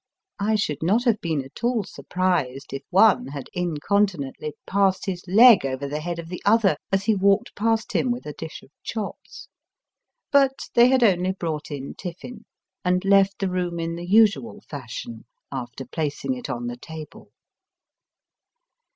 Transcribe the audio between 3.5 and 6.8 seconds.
incontinently passed his leg over the head of the other